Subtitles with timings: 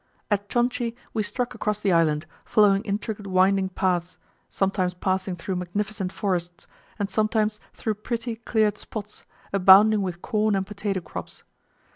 [0.31, 4.17] At Chonchi we struck across the island, following intricate winding paths,
[4.49, 6.65] sometimes passing through magnificent forests,
[6.97, 11.43] and sometimes through pretty cleared spots, abounding with corn and potato crops.